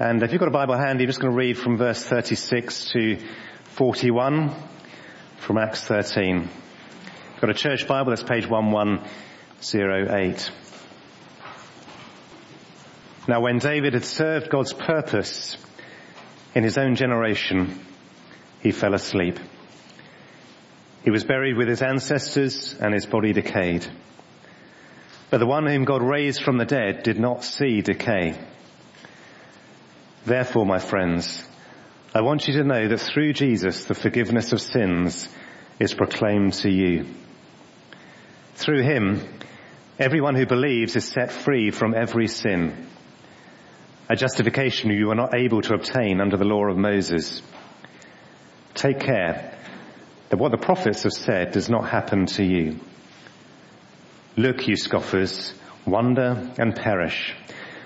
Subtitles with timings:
[0.00, 2.92] And if you've got a Bible handy, I'm just going to read from verse 36
[2.92, 3.18] to
[3.64, 4.50] 41
[5.36, 6.48] from Acts 13.
[7.42, 10.50] Got a church Bible, that's page 1108.
[13.28, 15.58] Now when David had served God's purpose
[16.54, 17.78] in his own generation,
[18.62, 19.38] he fell asleep.
[21.04, 23.86] He was buried with his ancestors and his body decayed.
[25.28, 28.38] But the one whom God raised from the dead did not see decay.
[30.24, 31.46] Therefore, my friends,
[32.14, 35.28] I want you to know that through Jesus, the forgiveness of sins
[35.78, 37.06] is proclaimed to you.
[38.54, 39.26] Through him,
[39.98, 42.86] everyone who believes is set free from every sin.
[44.10, 47.42] A justification you were not able to obtain under the law of Moses.
[48.74, 49.56] Take care
[50.28, 52.80] that what the prophets have said does not happen to you.
[54.36, 55.54] Look, you scoffers,
[55.86, 57.34] wonder and perish,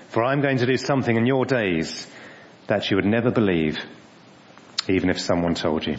[0.09, 2.07] for I'm going to do something in your days
[2.67, 3.77] that you would never believe,
[4.87, 5.97] even if someone told you.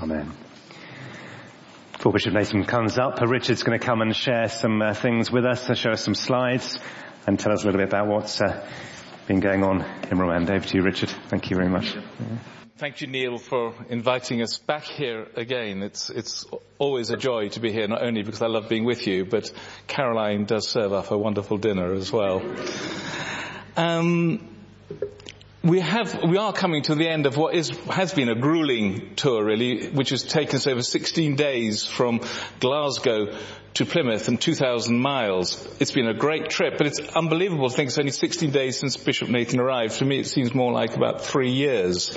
[0.00, 0.32] Amen.
[1.92, 5.44] Before Bishop Nathan comes up, Richard's going to come and share some uh, things with
[5.44, 6.78] us, and show us some slides,
[7.26, 8.66] and tell us a little bit about what's uh,
[9.28, 10.50] been going on in Rwanda.
[10.50, 11.10] Over to you, Richard.
[11.28, 11.96] Thank you very much.
[12.78, 15.84] Thank you, Neil, for inviting us back here again.
[15.84, 16.44] It's, it's
[16.78, 19.52] always a joy to be here, not only because I love being with you, but
[19.86, 22.42] Caroline does serve up a wonderful dinner as well.
[23.76, 24.51] Um,
[25.62, 29.14] we have, we are coming to the end of what is, has been a grueling
[29.14, 32.20] tour really, which has taken us over 16 days from
[32.58, 33.36] Glasgow
[33.74, 35.66] to Plymouth and 2,000 miles.
[35.80, 38.96] It's been a great trip, but it's unbelievable to think it's only 16 days since
[38.96, 39.94] Bishop Nathan arrived.
[39.94, 42.14] For me, it seems more like about three years.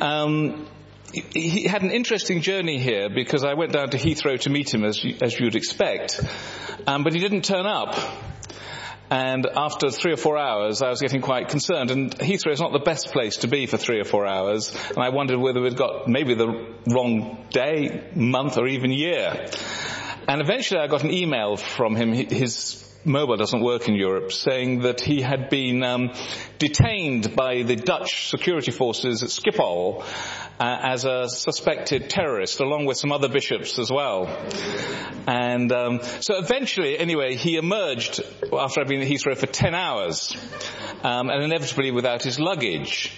[0.00, 0.68] Um,
[1.12, 4.84] he had an interesting journey here because I went down to Heathrow to meet him
[4.84, 6.20] as you, as you'd expect,
[6.86, 7.98] um, but he didn't turn up.
[9.10, 11.90] And after three or four hours, I was getting quite concerned.
[11.90, 14.74] And Heathrow is not the best place to be for three or four hours.
[14.90, 19.46] And I wondered whether we'd got maybe the wrong day, month, or even year.
[20.28, 22.12] And eventually I got an email from him.
[22.12, 26.12] His mobile doesn't work in Europe, saying that he had been um,
[26.58, 30.04] detained by the Dutch security forces at Schiphol
[30.60, 34.26] uh, as a suspected terrorist, along with some other bishops as well.
[35.26, 38.20] And um, so eventually, anyway, he emerged
[38.52, 40.36] after I'd been at Heathrow for 10 hours,
[41.02, 43.12] um, and inevitably without his luggage.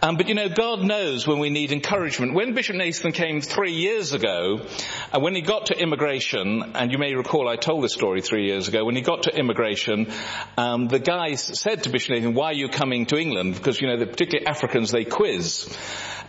[0.00, 2.32] Um, but you know, God knows when we need encouragement.
[2.32, 4.60] When Bishop Nathan came three years ago,
[5.12, 8.46] and when he got to immigration, and you may recall I told this story three
[8.46, 10.12] years ago, when he got to immigration,
[10.56, 13.54] um, the guy said to Bishop Nathan, why are you coming to England?
[13.54, 15.68] Because you know, particularly Africans, they quiz.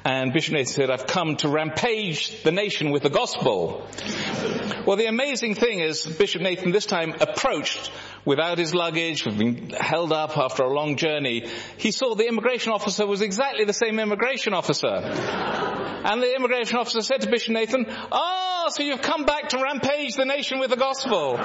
[0.05, 3.85] And Bishop Nathan said, I've come to rampage the nation with the gospel.
[4.85, 7.91] Well, the amazing thing is Bishop Nathan this time approached
[8.23, 11.49] without his luggage, being held up after a long journey.
[11.77, 14.87] He saw the immigration officer was exactly the same immigration officer.
[14.87, 19.57] And the immigration officer said to Bishop Nathan, Ah, oh, so you've come back to
[19.57, 21.37] rampage the nation with the gospel.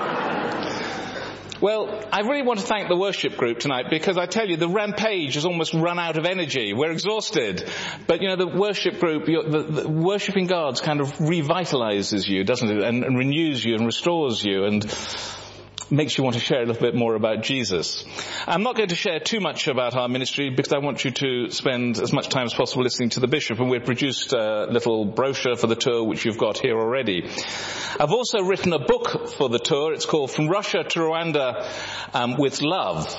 [1.65, 4.69] Well, I really want to thank the worship group tonight because I tell you, the
[4.69, 6.75] rampage has almost run out of energy.
[6.75, 7.67] We're exhausted.
[8.07, 12.69] But you know, the worship group, the, the worshipping God's kind of revitalizes you, doesn't
[12.69, 12.85] it?
[12.85, 14.85] And, and renews you and restores you and
[15.91, 18.05] makes you want to share a little bit more about Jesus.
[18.47, 21.51] I'm not going to share too much about our ministry because I want you to
[21.51, 25.05] spend as much time as possible listening to the bishop and we've produced a little
[25.05, 27.29] brochure for the tour which you've got here already.
[28.01, 29.93] I've also written a book for the tour.
[29.93, 31.69] It's called From Russia to Rwanda
[32.13, 33.15] um, with Love.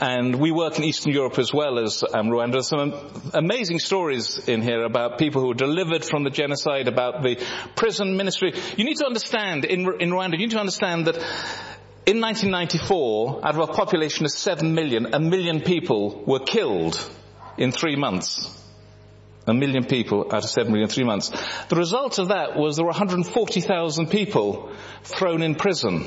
[0.00, 2.62] And we work in Eastern Europe as well as um, Rwanda.
[2.62, 2.94] Some
[3.34, 7.44] amazing stories in here about people who were delivered from the genocide, about the
[7.76, 8.54] prison ministry.
[8.76, 11.18] You need to understand, in, in Rwanda, you need to understand that
[12.08, 16.98] in 1994, out of a population of 7 million, a million people were killed
[17.58, 18.48] in three months.
[19.46, 21.30] A million people out of 7 million in three months.
[21.68, 26.06] The result of that was there were 140,000 people thrown in prison.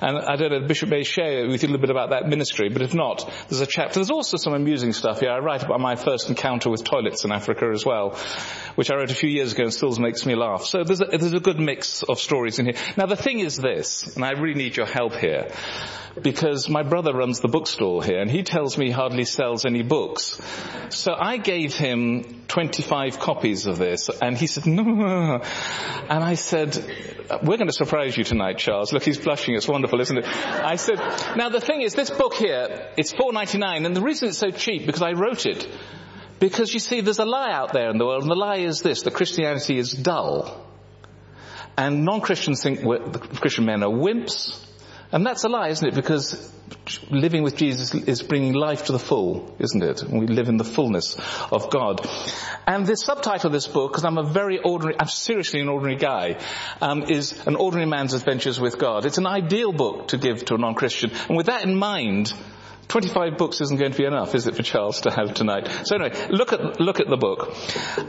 [0.00, 2.68] And I don't know, Bishop may share with you a little bit about that ministry,
[2.68, 3.94] but if not, there's a chapter.
[3.94, 5.30] There's also some amusing stuff here.
[5.30, 8.18] I write about my first encounter with toilets in Africa as well,
[8.74, 10.64] which I wrote a few years ago and still makes me laugh.
[10.64, 12.74] So there's a, there's a good mix of stories in here.
[12.96, 15.48] Now the thing is this, and I really need your help here
[16.20, 19.82] because my brother runs the bookstore here and he tells me he hardly sells any
[19.82, 20.40] books.
[20.90, 25.40] So I gave him 25 copies of this and he said, no.
[26.08, 26.76] And I said,
[27.42, 28.92] we're going to surprise you tonight, Charles.
[28.92, 29.53] Look, he's blushing.
[29.54, 30.26] It's wonderful, isn't it?
[30.26, 30.98] I said,
[31.36, 34.86] now the thing is, this book here, it's 4.99 and the reason it's so cheap
[34.86, 35.68] because I wrote it
[36.40, 38.82] because you see, there's a lie out there in the world and the lie is
[38.82, 40.66] this, that Christianity is dull.
[41.76, 44.63] And non-Christians think the Christian men are wimps,
[45.12, 45.94] And that's a lie, isn't it?
[45.94, 46.52] Because
[47.10, 50.02] living with Jesus is bringing life to the full, isn't it?
[50.02, 51.16] We live in the fullness
[51.52, 52.06] of God.
[52.66, 55.96] And the subtitle of this book, because I'm a very ordinary, I'm seriously an ordinary
[55.96, 56.38] guy,
[56.80, 59.06] um, is An Ordinary Man's Adventures with God.
[59.06, 61.12] It's an ideal book to give to a non-Christian.
[61.28, 62.32] And with that in mind,
[62.88, 65.68] 25 books isn't going to be enough, is it, for Charles to have tonight?
[65.84, 67.54] So anyway, look at, look at the book.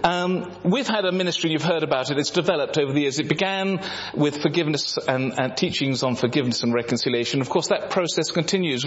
[0.03, 3.19] Um, we've had a ministry, you've heard about it, it's developed over the years.
[3.19, 3.81] It began
[4.13, 7.41] with forgiveness and, and teachings on forgiveness and reconciliation.
[7.41, 8.85] Of course, that process continues.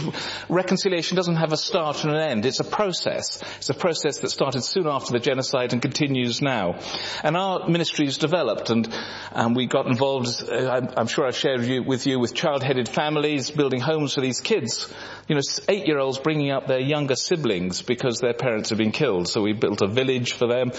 [0.49, 2.47] Reconciliation doesn't have a start and an end.
[2.47, 3.43] It's a process.
[3.57, 6.79] It's a process that started soon after the genocide and continues now.
[7.23, 8.89] And our ministry has developed and
[9.33, 13.51] um, we got involved, uh, I'm, I'm, sure I've shared with you, with child-headed families,
[13.51, 14.93] building homes for these kids.
[15.29, 15.41] You know,
[15.79, 19.29] eight-year-olds bringing up their younger siblings because their parents have been killed.
[19.29, 20.73] So we built a village for them.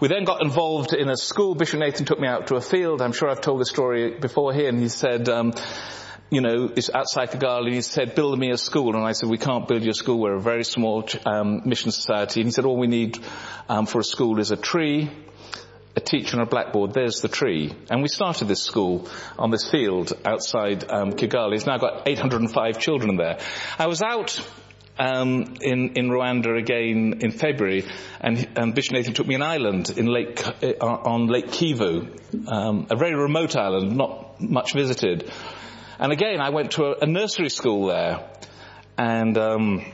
[0.00, 1.54] We then got involved in a school.
[1.54, 3.02] Bishop Nathan took me out to a field.
[3.02, 5.52] I'm sure I've told this story before here, and he said, um,
[6.30, 7.72] you know, it's outside Kigali.
[7.72, 8.94] He said, build me a school.
[8.96, 10.20] And I said, we can't build you a school.
[10.20, 12.40] We're a very small um, mission society.
[12.40, 13.18] And he said, all we need
[13.68, 15.10] um, for a school is a tree,
[15.98, 17.74] a teacher on a blackboard, there's the tree.
[17.90, 21.56] And we started this school on this field outside um, Kigali.
[21.56, 23.38] It's now got 805 children there.
[23.78, 24.40] I was out
[24.96, 27.84] um, in, in Rwanda again in February,
[28.20, 32.96] and, Bishop Nathan took me an island in Lake, uh, on Lake Kivu, um, a
[32.96, 35.30] very remote island, not much visited.
[35.98, 38.28] And again, I went to a, a nursery school there,
[38.96, 39.84] and um,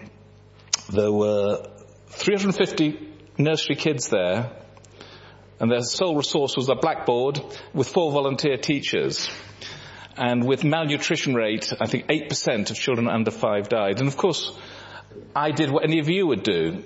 [0.92, 1.66] there were
[2.08, 2.98] 350
[3.38, 4.63] nursery kids there,
[5.60, 7.40] and their sole resource was a blackboard
[7.72, 9.30] with four volunteer teachers.
[10.16, 13.98] And with malnutrition rate, I think 8% of children under five died.
[13.98, 14.56] And of course,
[15.34, 16.82] I did what any of you would do.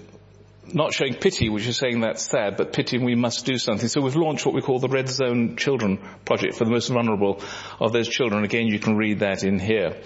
[0.71, 3.89] Not showing pity, which is saying that's sad, but pitying we must do something.
[3.89, 7.43] So we've launched what we call the Red Zone Children Project for the most vulnerable
[7.81, 8.45] of those children.
[8.45, 9.97] Again, you can read that in here.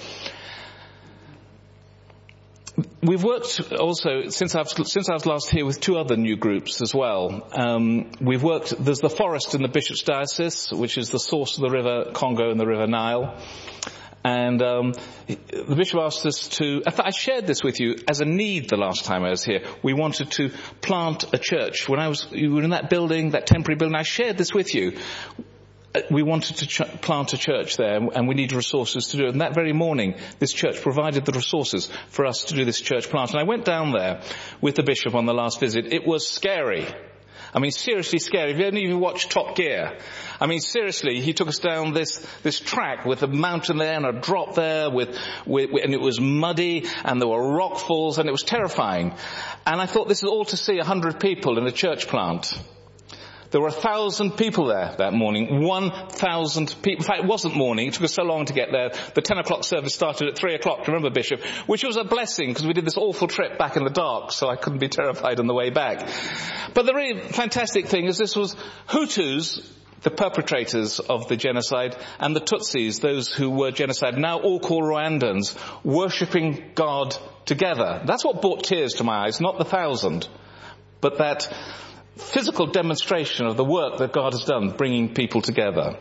[3.05, 6.81] We've worked also since I've since I was last here with two other new groups
[6.81, 7.49] as well.
[7.51, 8.77] Um, we've worked.
[8.79, 12.53] There's the forest in the Bishop's Diocese, which is the source of the River Congo
[12.53, 13.37] and the River Nile.
[14.25, 14.93] And um,
[15.27, 16.85] the bishop asked us to.
[16.87, 19.65] I, I shared this with you as a need the last time I was here.
[19.83, 21.89] We wanted to plant a church.
[21.89, 23.97] When I was, you were in that building, that temporary building.
[23.97, 24.97] I shared this with you
[26.11, 29.31] we wanted to ch- plant a church there and we needed resources to do it.
[29.31, 33.09] And that very morning, this church provided the resources for us to do this church
[33.11, 33.31] plant.
[33.33, 34.23] And I went down there
[34.61, 35.93] with the bishop on the last visit.
[35.93, 36.87] It was scary.
[37.55, 38.53] I mean, seriously scary.
[38.53, 39.99] If you only even watched Top Gear,
[40.41, 44.07] I mean, seriously, he took us down this this track with a mountain there and
[44.07, 48.27] a drop there, with, with, and it was muddy and there were rock falls and
[48.27, 49.15] it was terrifying.
[49.67, 52.55] And I thought this is all to see a hundred people in a church plant.
[53.53, 55.63] There were a thousand people there that morning.
[55.63, 57.03] One thousand people.
[57.03, 57.89] In fact, it wasn't morning.
[57.89, 58.93] It took us so long to get there.
[59.15, 60.87] The ten o'clock service started at three o'clock.
[60.87, 61.43] Remember, Bishop?
[61.67, 64.49] Which was a blessing because we did this awful trip back in the dark, so
[64.49, 66.09] I couldn't be terrified on the way back.
[66.73, 68.57] But the really fantastic thing is this was
[68.89, 69.61] Hutus
[70.01, 74.83] the perpetrators of the genocide and the Tutsis, those who were genocide, now all called
[74.83, 78.03] Rwandans, worshipping God together.
[78.05, 80.27] That's what brought tears to my eyes, not the thousand,
[81.01, 81.49] but that
[82.23, 85.99] physical demonstration of the work that God has done bringing people together.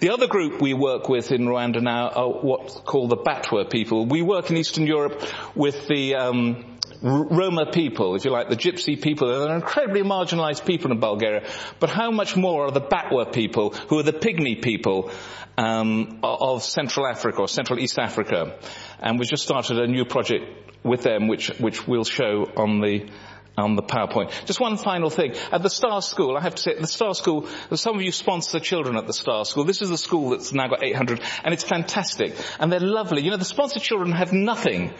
[0.00, 4.06] The other group we work with in Rwanda now are what's called the Batwa people.
[4.06, 5.22] We work in Eastern Europe
[5.54, 9.28] with the um, Roma people, if you like, the Gypsy people.
[9.28, 11.48] They're incredibly marginalized people in Bulgaria.
[11.80, 15.10] But how much more are the Batwa people, who are the pygmy people
[15.56, 18.58] um, of Central Africa or Central East Africa?
[19.00, 20.44] And we've just started a new project
[20.84, 23.08] with them, which which we'll show on the
[23.56, 24.46] on the PowerPoint.
[24.46, 25.34] Just one final thing.
[25.52, 28.10] At the Star School, I have to say, at the Star School, some of you
[28.10, 29.64] sponsor children at the Star School.
[29.64, 32.34] This is a school that's now got 800, and it's fantastic.
[32.58, 33.22] And they're lovely.
[33.22, 34.94] You know, the sponsored children have nothing,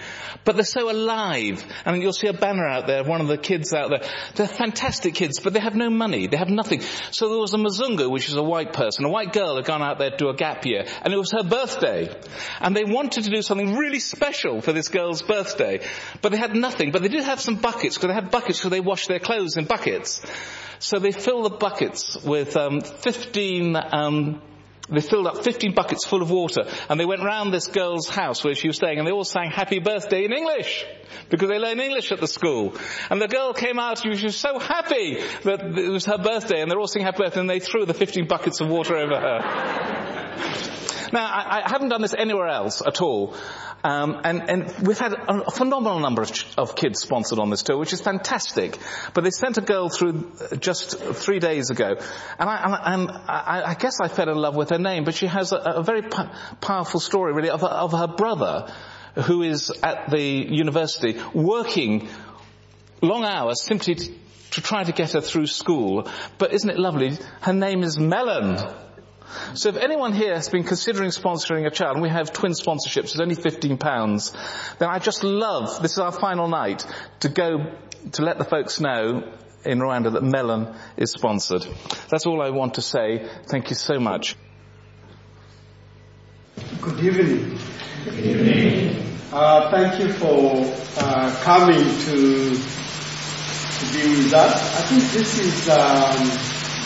[0.44, 1.64] but they're so alive.
[1.86, 4.06] And you'll see a banner out there, one of the kids out there.
[4.34, 6.26] They're fantastic kids, but they have no money.
[6.26, 6.82] They have nothing.
[7.10, 9.06] So there was a Mzungu, which is a white person.
[9.06, 11.32] A white girl had gone out there to do a gap year, and it was
[11.32, 12.14] her birthday.
[12.60, 15.80] And they wanted to do something really special for this girl's birthday,
[16.20, 16.90] but they had nothing.
[16.90, 19.20] But they did have some buckets, because they had buckets buckets so they wash their
[19.20, 20.20] clothes in buckets.
[20.80, 24.42] So they fill the buckets with um, 15 um,
[24.88, 28.42] they filled up 15 buckets full of water and they went round this girl's house
[28.42, 30.84] where she was staying and they all sang happy birthday in English
[31.30, 32.74] because they learn English at the school.
[33.08, 36.60] And the girl came out and she was so happy that it was her birthday
[36.60, 39.18] and they're all singing happy birthday and they threw the 15 buckets of water over
[39.18, 40.68] her.
[41.12, 43.34] Now, I, I haven't done this anywhere else at all.
[43.84, 47.76] Um, and, and, we've had a, phenomenal number of, of, kids sponsored on this tour,
[47.76, 48.78] which is fantastic.
[49.12, 51.96] But they sent a girl through just three days ago,
[52.38, 55.02] and I, and I, I guess I fell in love with her name.
[55.04, 58.72] But she has a, a very p- powerful story, really, of, of her brother,
[59.24, 62.08] who is at the university working
[63.02, 64.12] long hours simply to,
[64.52, 66.08] to try to get her through school.
[66.38, 67.18] But isn't it lovely?
[67.40, 68.58] Her name is Melon.
[69.54, 73.04] So if anyone here has been considering sponsoring a child, and we have twin sponsorships,
[73.04, 76.86] it's only £15, then I just love, this is our final night,
[77.20, 77.72] to go
[78.12, 79.32] to let the folks know
[79.64, 81.66] in Rwanda that Melon is sponsored.
[82.08, 83.28] That's all I want to say.
[83.48, 84.36] Thank you so much.
[86.80, 87.58] Good evening.
[88.04, 89.18] Good evening.
[89.32, 90.60] Uh, thank you for
[90.98, 92.54] uh, coming to
[93.82, 94.76] to be with us.
[94.76, 96.28] I think this is um,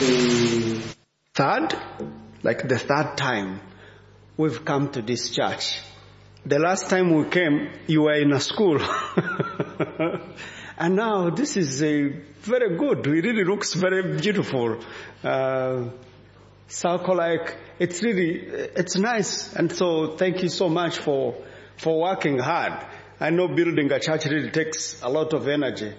[0.00, 0.81] the
[1.35, 1.75] third
[2.47, 3.61] like the third time
[4.37, 5.81] we've come to this church.
[6.45, 8.79] The last time we came, you were in a school.
[10.79, 12.11] and now this is a
[12.43, 13.05] very good.
[13.05, 14.79] It really looks very beautiful.
[15.25, 15.88] Uh,
[16.69, 19.53] circle like, it's really, it's nice.
[19.55, 21.35] And so thank you so much for,
[21.79, 22.87] for working hard.
[23.19, 25.93] I know building a church really takes a lot of energy.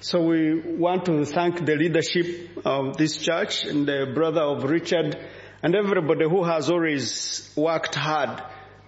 [0.00, 5.16] So we want to thank the leadership of this church and the brother of Richard
[5.62, 8.42] and everybody who has always worked hard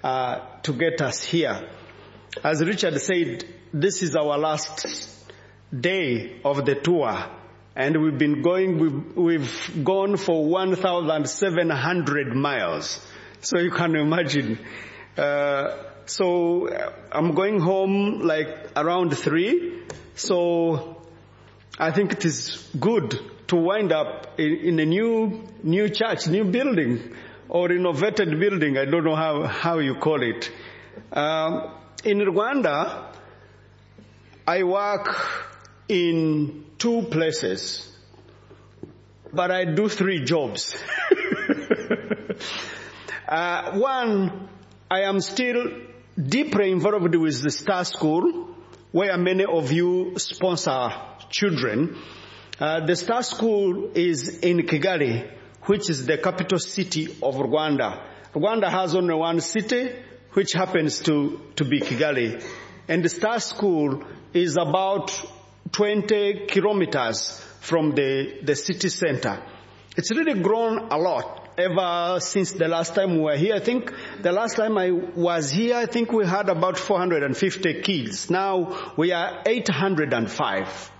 [0.04, 1.68] uh, to get us here.
[2.44, 4.86] As Richard said, this is our last
[5.78, 7.26] day of the tour,
[7.74, 8.78] and we've been going.
[8.78, 13.04] We've, we've gone for 1,700 miles.
[13.40, 14.58] So you can imagine.
[15.16, 16.68] Uh, so
[17.10, 19.82] I'm going home like around three.
[20.14, 21.02] So
[21.78, 23.18] I think it is good
[23.50, 27.12] to wind up in, in a new, new church, new building,
[27.48, 28.78] or renovated building.
[28.78, 30.50] I don't know how, how you call it.
[31.12, 33.12] Um, in Rwanda,
[34.46, 35.08] I work
[35.88, 37.92] in two places,
[39.32, 40.76] but I do three jobs.
[43.28, 44.48] uh, one,
[44.88, 45.72] I am still
[46.16, 48.54] deeply involved with the Star School,
[48.92, 50.92] where many of you sponsor
[51.30, 51.96] children.
[52.60, 55.26] Uh, the Star School is in Kigali,
[55.62, 58.02] which is the capital city of Rwanda.
[58.34, 59.94] Rwanda has only one city,
[60.34, 62.44] which happens to, to be Kigali.
[62.86, 65.10] And the Star School is about
[65.72, 69.42] 20 kilometers from the, the city center.
[69.96, 73.54] It's really grown a lot ever since the last time we were here.
[73.54, 73.90] I think
[74.20, 78.28] the last time I was here, I think we had about 450 kids.
[78.28, 80.90] Now we are 805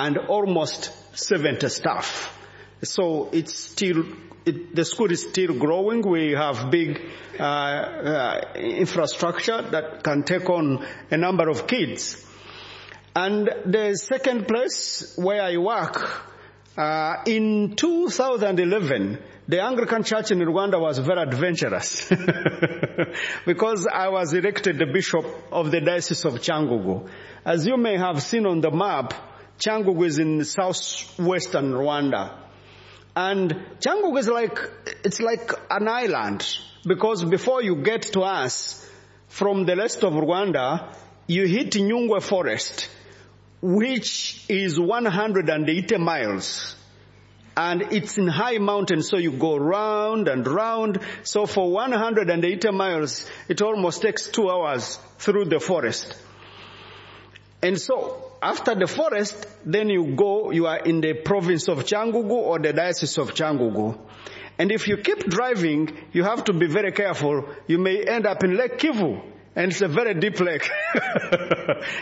[0.00, 2.34] and almost 70 staff.
[2.82, 4.04] So it's still,
[4.46, 6.00] it, the school is still growing.
[6.08, 7.02] We have big
[7.38, 12.24] uh, uh, infrastructure that can take on a number of kids.
[13.14, 16.26] And the second place where I work,
[16.78, 22.08] uh, in 2011, the Anglican Church in Rwanda was very adventurous
[23.46, 27.10] because I was elected the bishop of the Diocese of Cyangugu.
[27.44, 29.12] As you may have seen on the map,
[29.60, 32.34] Cyangugu is in southwestern Rwanda.
[33.14, 33.50] And
[33.80, 34.58] Cyangugu is like,
[35.04, 36.46] it's like an island
[36.86, 38.88] because before you get to us
[39.28, 40.94] from the rest of Rwanda,
[41.26, 42.88] you hit Nyungwe forest,
[43.60, 46.74] which is 180 miles.
[47.54, 51.00] And it's in high mountains, so you go round and round.
[51.24, 56.16] So for 180 miles, it almost takes two hours through the forest.
[57.62, 62.30] And so after the forest, then you go, you are in the province of Cyangugu
[62.30, 63.98] or the diocese of Cyangugu.
[64.58, 67.48] And if you keep driving, you have to be very careful.
[67.66, 69.22] You may end up in Lake Kivu.
[69.56, 70.68] And it's a very deep lake.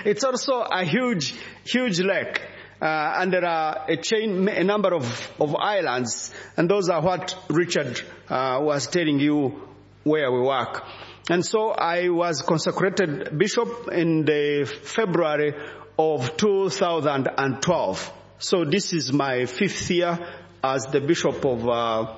[0.04, 2.42] it's also a huge, huge lake.
[2.80, 6.32] Uh, and there are a chain, a number of, of islands.
[6.56, 9.68] And those are what Richard uh, was telling you
[10.04, 10.84] where we work.
[11.30, 15.54] And so I was consecrated bishop in the February
[15.98, 18.12] of 2012.
[18.38, 20.18] So this is my fifth year
[20.62, 22.14] as the bishop of uh,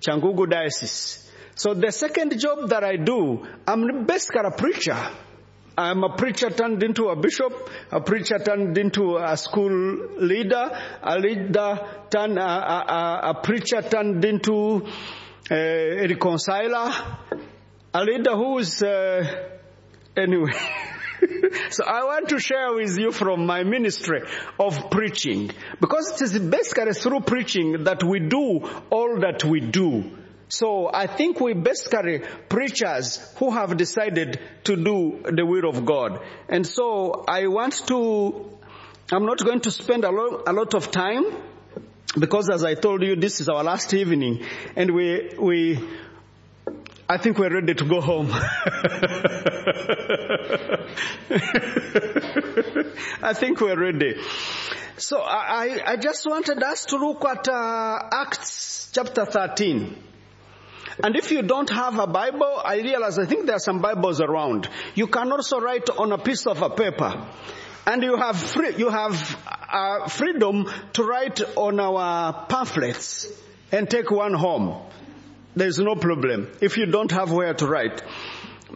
[0.00, 1.28] Cyangugu Diocese.
[1.56, 4.96] So the second job that I do, I'm basically a preacher.
[5.76, 10.70] I'm a preacher turned into a bishop, a preacher turned into a school leader,
[11.02, 11.78] a leader
[12.10, 14.86] turned, a, a, a preacher turned into
[15.50, 16.92] a reconciler,
[17.94, 19.50] a leader who is, uh,
[20.16, 20.52] anyway.
[21.70, 24.22] so I want to share with you from my ministry
[24.58, 25.50] of preaching.
[25.80, 30.10] Because it is basically through preaching that we do all that we do.
[30.48, 36.20] So I think we basically preachers who have decided to do the will of God.
[36.48, 38.58] And so I want to,
[39.12, 41.24] I'm not going to spend a lot, a lot of time
[42.18, 45.78] because as I told you, this is our last evening and we, we,
[47.10, 48.28] I think we're ready to go home.
[53.22, 54.20] I think we're ready.
[54.98, 59.96] So I, I just wanted us to look at uh, Acts chapter 13.
[61.02, 64.20] And if you don't have a Bible, I realize I think there are some Bibles
[64.20, 64.68] around.
[64.94, 67.26] You can also write on a piece of a paper.
[67.86, 73.28] And you have free, you have uh, freedom to write on our pamphlets
[73.72, 74.82] and take one home.
[75.58, 78.02] There's no problem if you don't have where to write.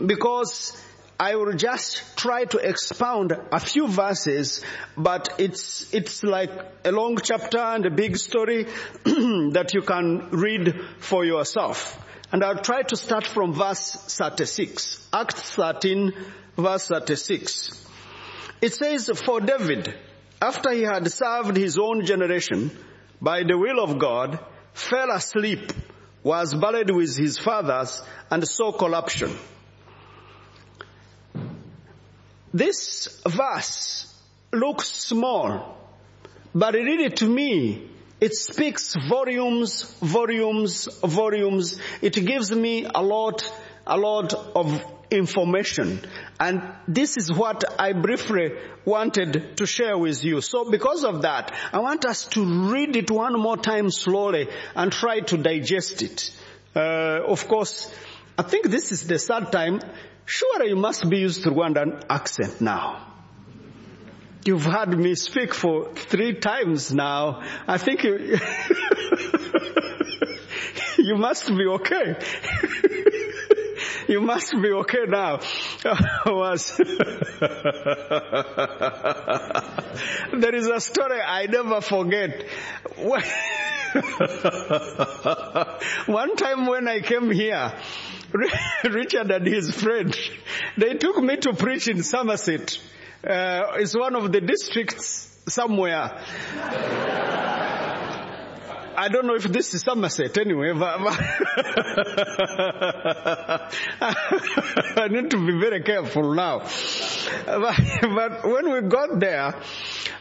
[0.06, 0.76] Because
[1.20, 4.64] I will just try to expound a few verses,
[4.96, 6.50] but it's, it's like
[6.84, 8.64] a long chapter and a big story
[9.04, 12.04] that you can read for yourself.
[12.32, 15.06] And I'll try to start from verse 36.
[15.12, 16.12] Acts 13
[16.56, 17.86] verse 36.
[18.60, 19.94] It says, for David,
[20.40, 22.76] after he had served his own generation
[23.20, 24.40] by the will of God,
[24.72, 25.72] fell asleep,
[26.22, 29.36] was buried with his fathers, and saw corruption.
[32.54, 34.12] This verse
[34.52, 35.78] looks small,
[36.54, 37.88] but really to me,
[38.20, 41.78] it speaks volumes, volumes, volumes.
[42.02, 43.42] It gives me a lot,
[43.84, 44.80] a lot of
[45.12, 46.00] information.
[46.40, 48.52] And this is what I briefly
[48.84, 50.40] wanted to share with you.
[50.40, 54.90] So because of that, I want us to read it one more time slowly and
[54.90, 56.30] try to digest it.
[56.74, 57.94] Uh, of course,
[58.38, 59.80] I think this is the third time.
[60.24, 63.08] Sure, you must be used to Rwandan accent now.
[64.44, 67.42] You've heard me speak for three times now.
[67.68, 68.38] I think you,
[70.98, 72.16] you must be okay.
[74.12, 75.40] you must be okay now.
[76.26, 76.76] Was
[80.32, 82.44] there is a story I never forget.
[86.06, 87.72] One time when I came here,
[88.84, 90.14] Richard and his friend,
[90.76, 92.78] they took me to preach in Somerset.
[93.26, 96.22] Uh, it's one of the districts somewhere.
[98.96, 101.12] I don't know if this is Somerset anyway, but, but
[104.96, 106.66] I need to be very careful now.
[107.46, 109.54] But, but, when we got there,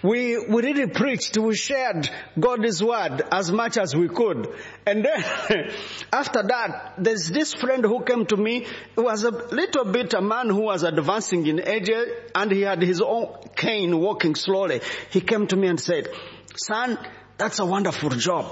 [0.04, 4.54] we, we really preached, we shared God's word as much as we could.
[4.86, 5.72] And then
[6.14, 10.22] after that, there's this friend who came to me, he was a little bit a
[10.22, 11.90] man who was advancing in age
[12.36, 14.82] and he had his own cane walking slowly.
[15.10, 16.08] He came to me and said,
[16.56, 16.98] son,
[17.41, 18.45] that's a wonderful job.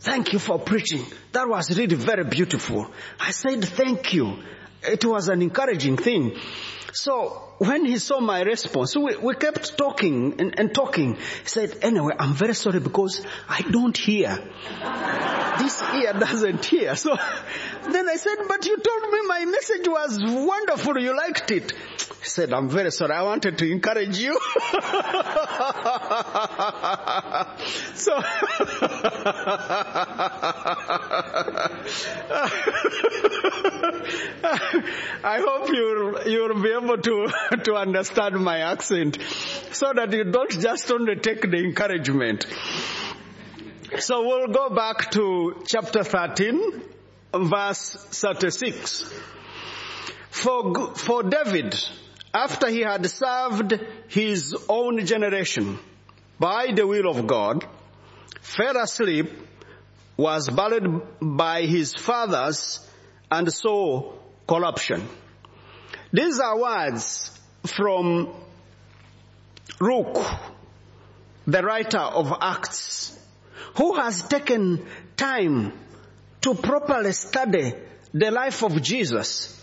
[0.00, 1.02] Thank you for preaching.
[1.32, 2.86] That was really very beautiful.
[3.18, 4.36] I said thank you.
[4.82, 6.36] It was an encouraging thing.
[6.92, 11.14] So when he saw my response, we, we kept talking and, and, talking.
[11.14, 14.38] He said, anyway, I'm very sorry because I don't hear.
[15.58, 16.96] this ear doesn't hear.
[16.96, 17.16] So
[17.90, 20.98] then I said, but you told me my message was wonderful.
[20.98, 21.72] You liked it.
[21.72, 23.12] He said, I'm very sorry.
[23.12, 24.34] I wanted to encourage you.
[27.94, 28.16] so
[35.24, 37.28] I hope you'll, you'll be able to,
[37.64, 39.18] to understand my accent
[39.72, 42.46] so that you don't just only take the encouragement.
[43.98, 46.82] So we'll go back to chapter 13,
[47.32, 49.12] verse 36.
[50.30, 51.74] For, for David,
[52.34, 55.78] after he had served his own generation
[56.38, 57.64] by the will of God,
[58.40, 59.30] fell asleep,
[60.16, 60.86] was buried
[61.20, 62.80] by his fathers,
[63.30, 64.12] and saw
[64.46, 65.06] corruption.
[66.12, 67.35] These are words
[67.66, 68.28] from
[69.80, 70.24] Luke,
[71.46, 73.18] the writer of Acts,
[73.76, 75.72] who has taken time
[76.40, 77.74] to properly study
[78.14, 79.62] the life of Jesus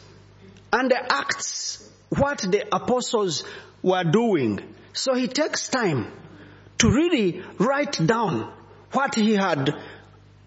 [0.71, 3.43] and the Acts, what the apostles
[3.81, 4.59] were doing.
[4.93, 6.11] So he takes time
[6.79, 8.51] to really write down
[8.91, 9.73] what he had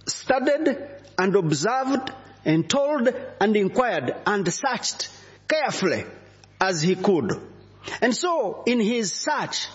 [0.07, 0.77] studied
[1.19, 2.13] and observed
[2.45, 3.09] and told
[3.41, 5.11] and inquired and searched
[5.49, 6.05] carefully
[6.61, 7.33] as he could.
[8.01, 9.69] And so in his search,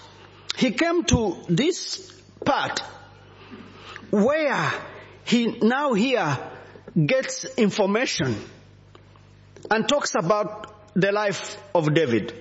[0.58, 2.12] he came to this
[2.44, 2.82] part
[4.10, 4.72] where
[5.24, 6.38] he now here
[7.06, 8.36] gets information
[9.70, 12.34] and talks about the life of David.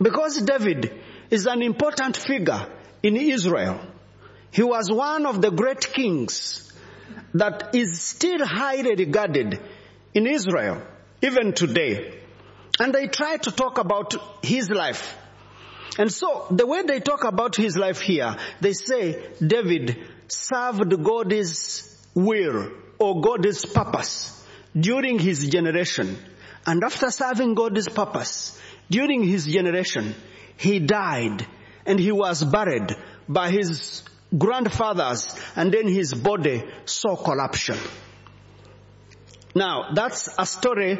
[0.00, 0.92] Because David
[1.30, 2.66] is an important figure
[3.02, 3.80] in Israel.
[4.50, 6.72] He was one of the great kings
[7.32, 9.60] that is still highly regarded
[10.12, 10.82] in Israel,
[11.22, 12.20] even today.
[12.80, 15.16] And they try to talk about his life.
[15.98, 22.04] And so, the way they talk about his life here, they say David served God's
[22.14, 24.44] will or God's purpose
[24.78, 26.16] during his generation.
[26.66, 28.58] And after serving God's purpose
[28.90, 30.14] during his generation,
[30.56, 31.46] he died
[31.86, 32.90] and he was buried
[33.28, 34.02] by his
[34.36, 37.78] grandfathers and then his body saw corruption.
[39.54, 40.98] Now, that's a story.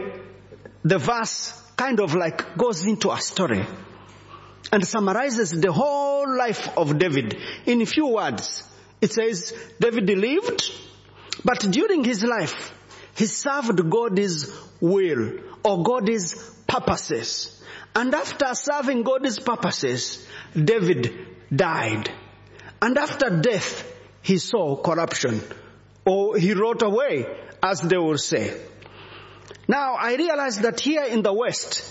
[0.85, 3.65] The verse kind of like goes into a story
[4.73, 8.63] and summarizes the whole life of David in a few words.
[9.01, 10.71] It says, David lived,
[11.45, 12.73] but during his life,
[13.17, 16.35] he served God's will or God's
[16.67, 17.63] purposes.
[17.95, 22.11] And after serving God's purposes, David died.
[22.83, 23.91] And after death,
[24.23, 25.41] he saw corruption
[26.05, 27.27] or he wrote away,
[27.63, 28.61] as they will say.
[29.69, 31.85] Now, I realize that here in the West,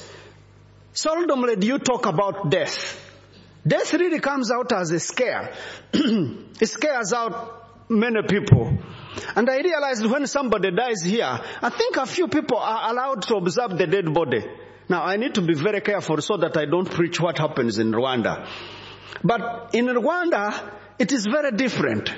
[0.93, 2.99] seldomly do you talk about death.
[3.65, 5.53] Death really comes out as a scare.
[5.93, 8.77] it scares out many people.
[9.35, 13.35] And I realized when somebody dies here, I think a few people are allowed to
[13.35, 14.43] observe the dead body.
[14.89, 17.91] Now I need to be very careful so that I don't preach what happens in
[17.91, 18.47] Rwanda.
[19.23, 22.13] But in Rwanda, it is very different.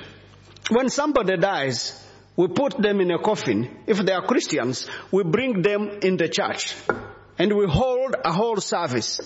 [0.70, 2.02] When somebody dies,
[2.36, 3.70] we put them in a coffin.
[3.86, 6.74] If they are Christians, we bring them in the church
[7.38, 9.20] and we hold a whole service.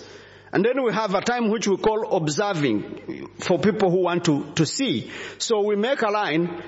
[0.53, 4.51] And then we have a time which we call observing for people who want to,
[4.55, 5.09] to see.
[5.37, 6.63] So we make a line.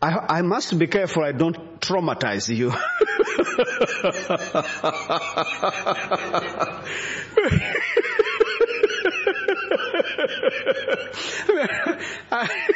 [0.00, 2.72] I, I must be careful I don't traumatize you.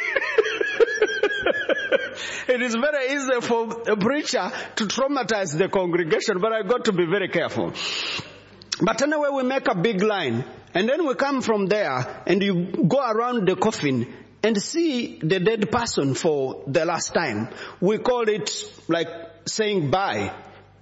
[2.47, 6.93] it is very easy for a preacher to traumatize the congregation, but I got to
[6.93, 7.73] be very careful.
[8.81, 12.85] But anyway, we make a big line, and then we come from there, and you
[12.87, 17.49] go around the coffin and see the dead person for the last time.
[17.79, 18.51] We call it
[18.87, 19.07] like
[19.45, 20.33] saying bye.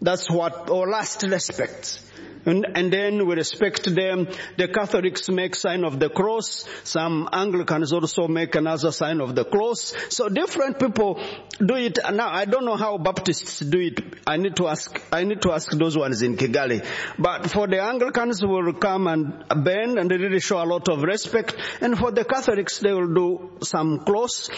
[0.01, 2.01] That's what, or last respect.
[2.45, 4.27] And, and, then we respect them.
[4.57, 6.67] The Catholics make sign of the cross.
[6.83, 9.93] Some Anglicans also make another sign of the cross.
[10.09, 11.21] So different people
[11.63, 11.99] do it.
[12.13, 13.99] Now I don't know how Baptists do it.
[14.27, 14.99] I need to ask.
[15.11, 16.85] I need to ask those ones in Kigali.
[17.17, 21.55] But for the Anglicans, will come and bend and really show a lot of respect.
[21.79, 24.49] And for the Catholics, they will do some cross.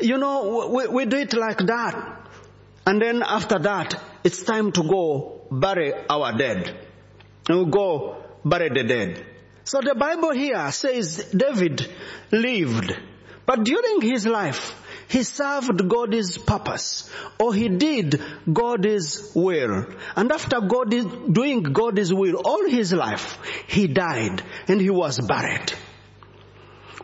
[0.00, 2.18] You know, we, we do it like that.
[2.86, 6.81] And then after that, it's time to go bury our dead.
[7.48, 9.26] And we go bury the dead.
[9.64, 11.86] So the Bible here says David
[12.30, 12.92] lived,
[13.46, 14.74] but during his life,
[15.08, 19.86] he served God's purpose, or he did God's will.
[20.16, 25.20] And after God is doing God's will all his life, he died and he was
[25.20, 25.72] buried.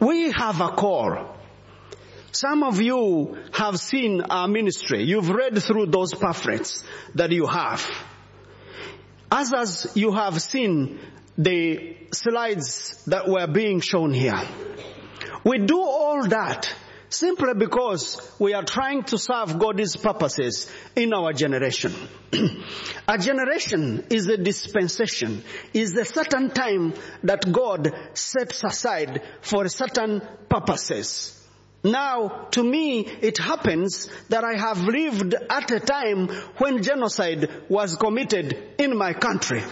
[0.01, 1.37] We have a call.
[2.33, 5.03] Some of you have seen our ministry.
[5.03, 7.87] You've read through those pamphlets that you have.
[9.31, 10.99] As as you have seen
[11.37, 14.41] the slides that were being shown here.
[15.45, 16.73] We do all that
[17.11, 21.95] simply because we are trying to serve God's purposes in our generation.
[23.09, 30.23] a generation is a dispensation, is a certain time that God sets aside for certain
[30.49, 31.38] purposes.
[31.85, 37.97] Now, to me, it happens that I have lived at a time when genocide was
[37.97, 39.63] committed in my country.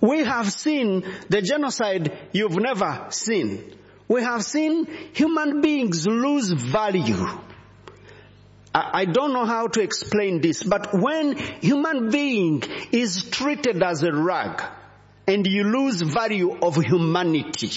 [0.00, 3.74] We have seen the genocide you've never seen.
[4.06, 7.26] We have seen human beings lose value.
[8.72, 12.62] I don't know how to explain this, but when human being
[12.92, 14.62] is treated as a rag
[15.26, 17.70] and you lose value of humanity,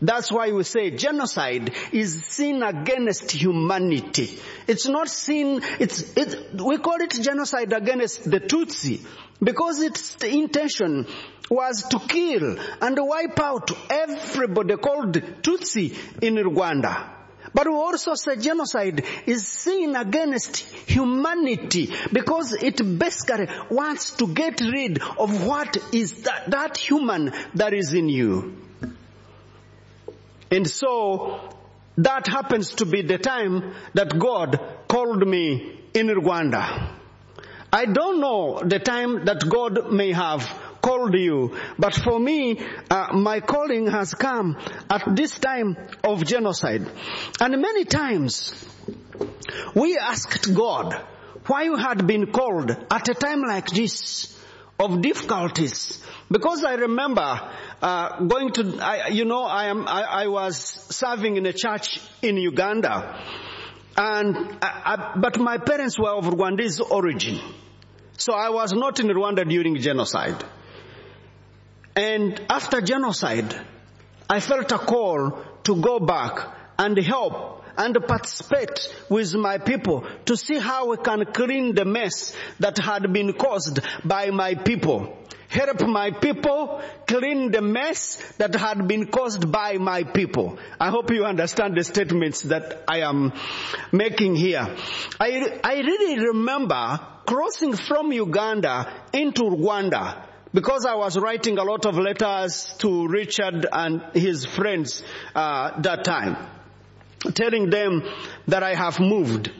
[0.00, 4.38] that's why we say genocide is sin against humanity.
[4.66, 9.04] It's not sin, it's, it's, we call it genocide against the Tutsi
[9.42, 11.06] because its intention
[11.50, 17.14] was to kill and wipe out everybody called Tutsi in Rwanda.
[17.54, 24.60] But we also say genocide is sin against humanity because it basically wants to get
[24.60, 28.67] rid of what is that, that human that is in you.
[30.50, 31.40] And so
[31.98, 36.94] that happens to be the time that God called me in Rwanda.
[37.72, 40.46] I don't know the time that God may have
[40.80, 44.56] called you, but for me, uh, my calling has come
[44.88, 46.86] at this time of genocide.
[47.40, 48.54] And many times,
[49.74, 50.94] we asked God
[51.46, 54.34] why you had been called at a time like this
[54.78, 56.02] of difficulties.
[56.30, 61.36] Because I remember uh, going to, I, you know, I am, I, I, was serving
[61.36, 63.22] in a church in Uganda,
[63.96, 67.40] and I, but my parents were of Rwandese origin,
[68.16, 70.42] so I was not in Rwanda during genocide.
[71.94, 73.54] And after genocide,
[74.28, 80.36] I felt a call to go back and help and participate with my people to
[80.36, 85.16] see how we can clean the mess that had been caused by my people.
[85.48, 90.58] Help my people clean the mess that had been caused by my people.
[90.78, 93.32] I hope you understand the statements that I am
[93.90, 94.68] making here.
[95.18, 101.86] I, I really remember crossing from Uganda into Rwanda because I was writing a lot
[101.86, 105.02] of letters to Richard and his friends
[105.34, 106.36] uh, that time
[107.34, 108.02] telling them
[108.46, 109.50] that I have moved.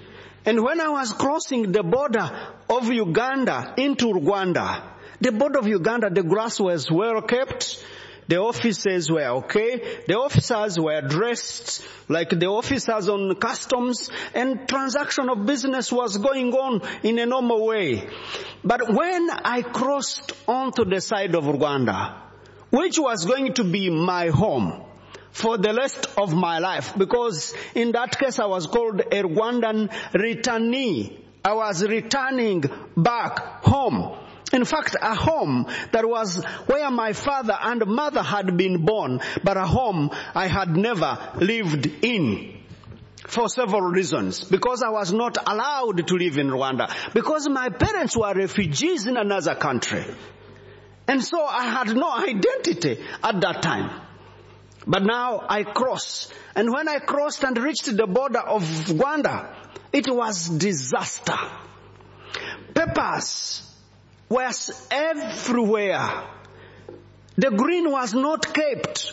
[0.44, 2.30] And when I was crossing the border
[2.70, 4.82] of Uganda into Rwanda,
[5.20, 7.84] the border of Uganda, the grass was well kept.
[8.28, 10.02] The officers were okay.
[10.06, 16.52] The officers were dressed like the officers on customs and transaction of business was going
[16.52, 18.06] on in a normal way.
[18.62, 22.20] But when I crossed onto the side of Rwanda,
[22.70, 24.84] which was going to be my home,
[25.30, 29.90] for the rest of my life because in that case I was called a Rwandan
[30.12, 31.18] returnee.
[31.44, 32.64] I was returning
[32.96, 34.18] back home.
[34.52, 39.56] In fact, a home that was where my father and mother had been born, but
[39.56, 42.54] a home I had never lived in.
[43.26, 44.44] For several reasons.
[44.44, 46.90] Because I was not allowed to live in Rwanda.
[47.12, 50.04] Because my parents were refugees in another country.
[51.06, 54.07] And so I had no identity at that time.
[54.86, 56.32] But now I cross.
[56.54, 59.54] And when I crossed and reached the border of Rwanda,
[59.92, 61.36] it was disaster.
[62.74, 63.62] Peppers
[64.28, 64.50] were
[64.90, 66.24] everywhere.
[67.36, 69.12] The green was not kept.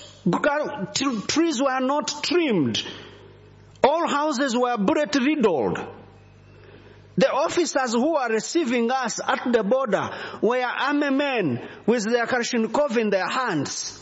[1.28, 2.84] Trees were not trimmed.
[3.84, 5.80] All houses were bullet riddled.
[7.18, 10.10] The officers who were receiving us at the border
[10.42, 14.02] were army men with their Kalashnikov in their hands.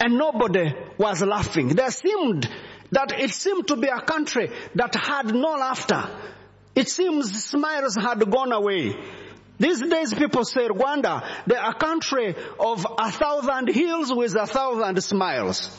[0.00, 1.68] And nobody was laughing.
[1.68, 2.48] There seemed
[2.92, 6.04] that it seemed to be a country that had no laughter.
[6.74, 8.94] It seems smiles had gone away.
[9.58, 14.46] These days people say Rwanda, they are a country of a thousand hills with a
[14.46, 15.70] thousand smiles.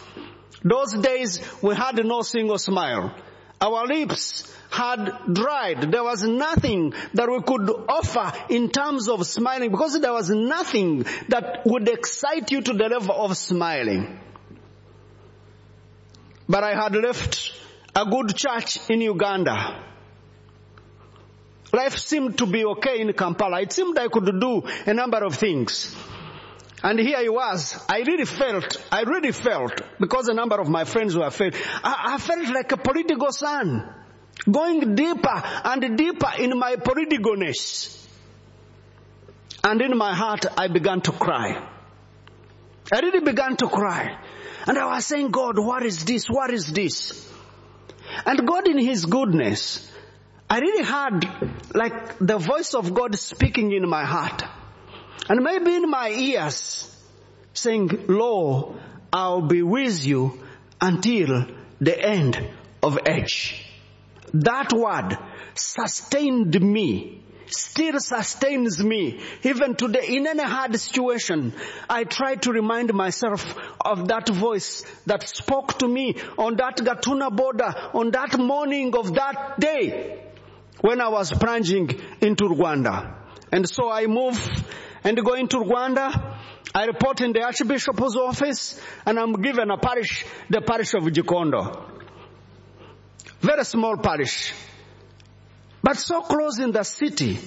[0.63, 3.13] Those days we had no single smile.
[3.59, 5.91] Our lips had dried.
[5.91, 11.05] There was nothing that we could offer in terms of smiling because there was nothing
[11.29, 14.19] that would excite you to the level of smiling.
[16.47, 17.53] But I had left
[17.95, 19.83] a good church in Uganda.
[21.73, 23.61] Life seemed to be okay in Kampala.
[23.61, 25.95] It seemed I could do a number of things.
[26.83, 27.83] And here I was.
[27.89, 32.13] I really felt, I really felt, because a number of my friends were felt, I,
[32.13, 33.93] I felt like a political son
[34.49, 38.05] going deeper and deeper in my politicalness.
[39.63, 41.67] And in my heart, I began to cry.
[42.93, 44.17] I really began to cry.
[44.67, 46.27] And I was saying, God, what is this?
[46.27, 47.27] What is this?
[48.25, 49.91] And God in His goodness,
[50.49, 51.25] I really heard
[51.73, 54.43] like the voice of God speaking in my heart.
[55.29, 56.95] And maybe in my ears
[57.53, 58.75] saying, Lo,
[59.11, 60.39] I'll be with you
[60.79, 61.47] until
[61.81, 62.49] the end
[62.83, 63.65] of age.
[64.33, 65.17] That word
[65.53, 70.15] sustained me, still sustains me, even today.
[70.15, 71.53] In any hard situation,
[71.89, 73.45] I try to remind myself
[73.81, 79.13] of that voice that spoke to me on that Gatuna border, on that morning of
[79.15, 80.23] that day,
[80.81, 83.15] when I was plunging into Rwanda.
[83.51, 84.37] And so I move
[85.07, 86.37] and going to Rwanda.
[86.75, 91.89] I report in the Archbishop's office and I'm given a parish, the parish of Gikondo.
[93.39, 94.53] Very small parish.
[95.81, 97.39] But so close in the city.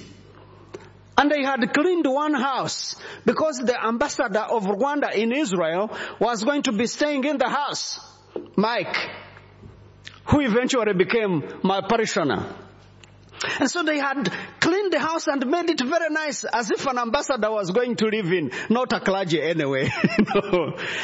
[1.15, 2.95] And they had cleaned one house
[3.25, 7.99] because the ambassador of Rwanda in Israel was going to be staying in the house.
[8.55, 8.95] Mike,
[10.25, 12.55] who eventually became my parishioner.
[13.59, 16.97] And so they had cleaned the house and made it very nice as if an
[16.97, 19.89] ambassador was going to live in, not a clergy anyway.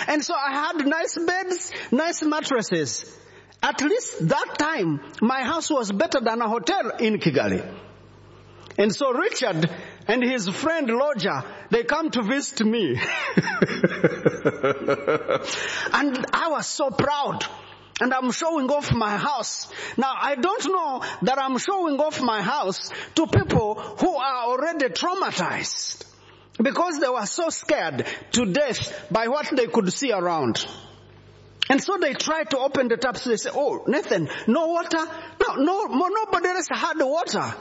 [0.07, 3.17] And so I had nice beds, nice mattresses.
[3.61, 7.63] At least that time, my house was better than a hotel in Kigali.
[8.77, 9.69] And so Richard
[10.07, 12.91] and his friend Roger, they come to visit me.
[15.93, 17.43] and I was so proud.
[17.99, 19.71] And I'm showing off my house.
[19.97, 24.87] Now I don't know that I'm showing off my house to people who are already
[24.89, 26.05] traumatized
[26.61, 30.65] because they were so scared to death by what they could see around.
[31.69, 33.25] And so they tried to open the taps.
[33.25, 35.05] They say, "Oh, Nathan, no water?
[35.41, 37.53] No, no, nobody else had water."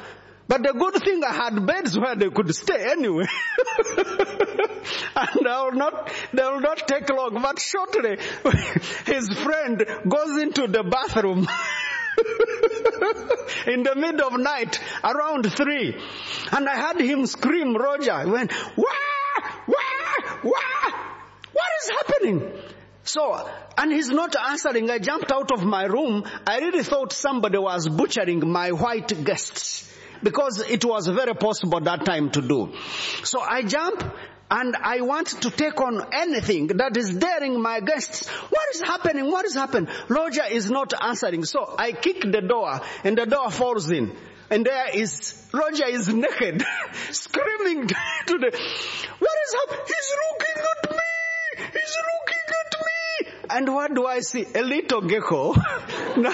[0.48, 3.26] But the good thing I had beds where they could stay anyway.
[5.16, 7.42] and will not, they will not take long.
[7.42, 8.18] But shortly,
[9.06, 11.48] his friend goes into the bathroom.
[13.66, 15.96] in the middle of night, around three.
[16.52, 18.22] And I heard him scream, Roger.
[18.22, 18.84] He went, wah,
[19.66, 20.92] wah, wah.
[21.52, 22.52] What is happening?
[23.02, 24.90] So, and he's not answering.
[24.90, 26.24] I jumped out of my room.
[26.46, 32.04] I really thought somebody was butchering my white guests because it was very possible that
[32.04, 32.72] time to do.
[33.24, 34.02] So I jump
[34.50, 38.28] and I want to take on anything that is daring my guests.
[38.28, 39.30] What is happening?
[39.30, 39.88] What is happening?
[40.08, 41.44] Roger is not answering.
[41.44, 44.16] So I kick the door and the door falls in.
[44.48, 46.62] And there is, Roger is naked,
[47.10, 47.88] screaming
[48.26, 48.50] to the,
[49.18, 49.86] what is happening?
[49.86, 51.66] He's looking at me!
[51.72, 52.55] He's looking!
[53.50, 54.46] And what do I see?
[54.54, 55.54] A little gecko.
[56.16, 56.24] but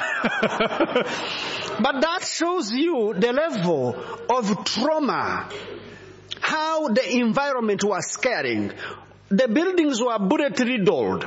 [2.01, 3.96] that shows you the level
[4.31, 5.48] of trauma.
[6.40, 8.72] How the environment was scaring.
[9.29, 11.27] The buildings were bullet riddled.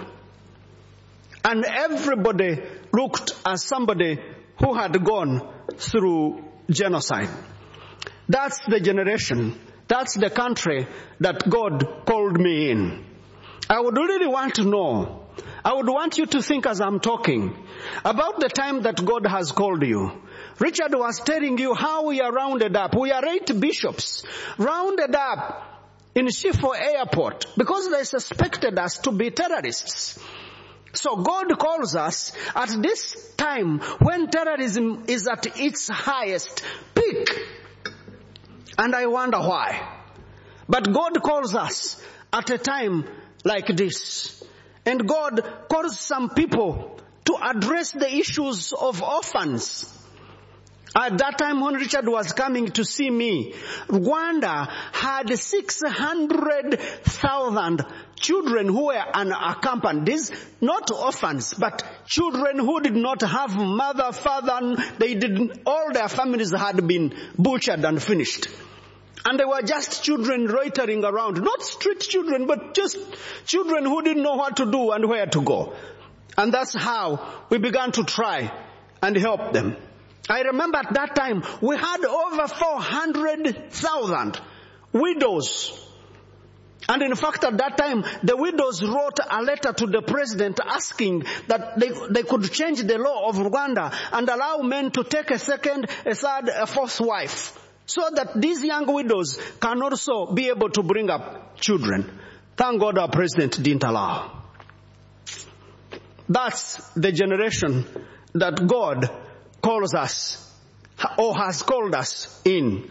[1.44, 4.20] And everybody looked as somebody
[4.60, 7.30] who had gone through genocide.
[8.28, 9.60] That's the generation.
[9.88, 10.88] That's the country
[11.20, 13.06] that God called me in.
[13.70, 15.25] I would really want to know
[15.66, 17.58] I would want you to think as I'm talking
[18.06, 20.12] about the time that God has called you.
[20.60, 22.96] Richard was telling you how we are rounded up.
[22.96, 24.24] We are eight bishops
[24.60, 30.20] rounded up in Schiphol airport because they suspected us to be terrorists.
[30.94, 36.62] So God calls us at this time when terrorism is at its highest
[36.94, 37.28] peak.
[38.78, 40.00] And I wonder why.
[40.70, 42.00] But God calls us
[42.32, 43.06] at a time
[43.44, 44.44] like this.
[44.86, 49.92] And God calls some people to address the issues of orphans.
[50.98, 53.54] At that time when Richard was coming to see me,
[53.88, 60.06] Rwanda had 600,000 children who were unaccompanied.
[60.06, 66.08] These not orphans, but children who did not have mother, father, they didn't, all their
[66.08, 68.48] families had been butchered and finished.
[69.26, 71.42] And they were just children loitering around.
[71.42, 72.98] Not street children, but just
[73.46, 75.74] children who didn't know what to do and where to go.
[76.38, 78.52] And that's how we began to try
[79.02, 79.78] and help them.
[80.30, 84.42] I remember at that time we had over 400,000
[84.94, 85.82] widows.
[86.88, 91.26] And in fact at that time the widows wrote a letter to the president asking
[91.48, 95.40] that they, they could change the law of Rwanda and allow men to take a
[95.40, 97.60] second, a third, a fourth wife.
[97.86, 102.20] So that these young widows can also be able to bring up children.
[102.58, 104.44] Thank God our president didn't allow.
[106.28, 107.86] That's the generation
[108.34, 109.10] that God
[109.62, 110.42] calls us
[111.18, 112.90] or has called us in.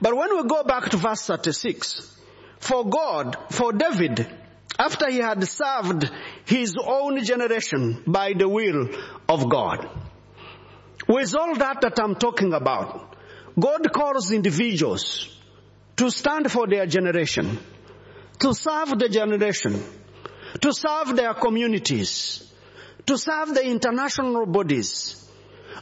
[0.00, 2.10] But when we go back to verse 36,
[2.58, 4.26] for God, for David,
[4.78, 6.10] after he had served
[6.44, 8.88] his own generation by the will
[9.28, 9.88] of God,
[11.06, 13.13] with all that that I'm talking about,
[13.58, 15.28] God calls individuals
[15.96, 17.58] to stand for their generation,
[18.40, 19.80] to serve the generation,
[20.60, 22.52] to serve their communities,
[23.06, 25.20] to serve the international bodies.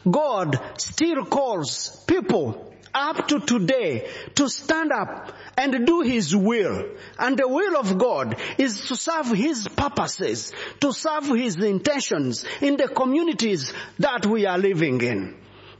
[0.09, 6.91] God still calls people up to today to stand up and do His will.
[7.19, 12.77] And the will of God is to serve His purposes, to serve His intentions in
[12.77, 15.37] the communities that we are living in.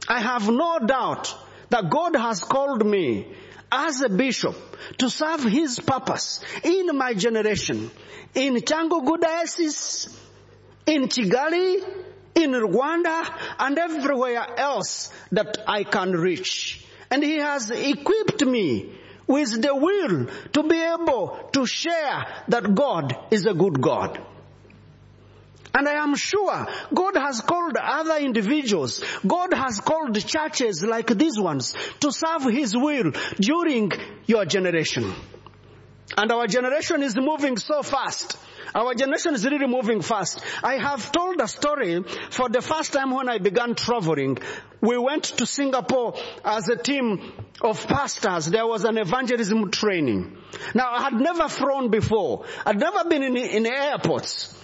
[0.07, 1.35] I have no doubt
[1.73, 3.25] that God has called me
[3.71, 4.55] as a bishop
[4.99, 7.89] to serve his purpose in my generation,
[8.35, 10.07] in Cyangugu diocese,
[10.85, 11.83] in Kigali,
[12.35, 16.85] in Rwanda, and everywhere else that I can reach.
[17.09, 18.91] And he has equipped me
[19.25, 24.21] with the will to be able to share that God is a good God.
[25.75, 31.39] And I am sure God has called other individuals, God has called churches like these
[31.39, 33.91] ones to serve His will during
[34.27, 35.13] your generation.
[36.15, 38.37] And our generation is moving so fast.
[38.75, 40.43] Our generation is really moving fast.
[40.63, 44.39] I have told a story for the first time when I began traveling.
[44.81, 48.47] We went to Singapore as a team of pastors.
[48.47, 50.37] There was an evangelism training.
[50.73, 52.45] Now I had never flown before.
[52.65, 54.59] I'd never been in, in airports.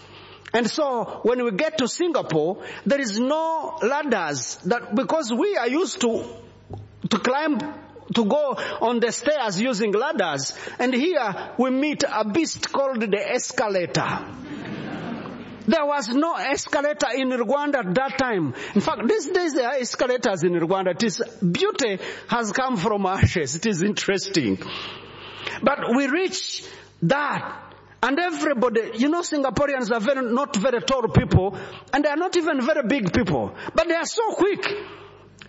[0.53, 5.67] And so when we get to Singapore, there is no ladders that, because we are
[5.67, 6.25] used to,
[7.09, 7.59] to climb,
[8.15, 10.53] to go on the stairs using ladders.
[10.79, 14.25] And here we meet a beast called the escalator.
[15.67, 18.55] There was no escalator in Rwanda at that time.
[18.73, 20.95] In fact, these days there are escalators in Rwanda.
[20.95, 23.55] It is, beauty has come from ashes.
[23.55, 24.57] It is interesting.
[25.61, 26.65] But we reach
[27.03, 27.68] that
[28.01, 31.57] and everybody, you know, Singaporeans are very, not very tall people,
[31.93, 34.65] and they are not even very big people, but they are so quick.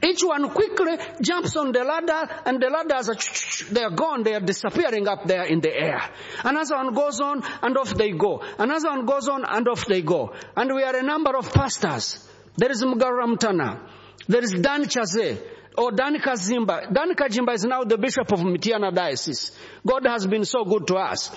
[0.03, 4.34] Each one quickly jumps on the ladder, and the ladders are, they are gone, they
[4.34, 6.01] are disappearing up there in the air.
[6.42, 8.42] Another one goes on, and off they go.
[8.59, 10.34] Another one goes on, and off they go.
[10.57, 12.26] And we are a number of pastors.
[12.57, 13.88] There is Mugaramtana.
[14.26, 15.38] There is Dan Chaze
[15.76, 16.92] or Dan Kazimba.
[16.92, 19.53] Dan Kajimba is now the bishop of Mityana Diocese.
[19.86, 21.30] God has been so good to us.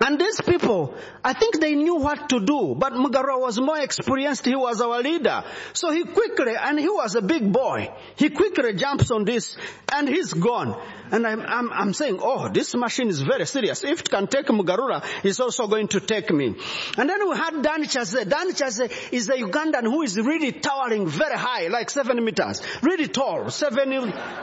[0.00, 0.94] And these people,
[1.24, 4.44] I think they knew what to do, but Mugarura was more experienced.
[4.44, 5.42] He was our leader.
[5.72, 9.56] So he quickly, and he was a big boy, he quickly jumps on this
[9.92, 10.78] and he's gone.
[11.10, 13.84] And I'm, I'm, I'm saying, oh, this machine is very serious.
[13.84, 16.56] If it can take Mugarura, it's also going to take me.
[16.98, 18.24] And then we had Dan Chaze.
[18.24, 22.60] Dan Chaze is a Ugandan who is really towering very high, like seven meters.
[22.82, 23.50] Really tall.
[23.50, 23.92] Seven,